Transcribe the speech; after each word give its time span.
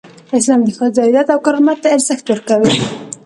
اسلام 0.37 0.61
د 0.65 0.69
ښځو 0.77 0.99
عزت 1.05 1.27
او 1.31 1.39
کرامت 1.45 1.77
ته 1.83 1.87
ارزښت 1.95 2.25
ورکوي. 2.27 2.71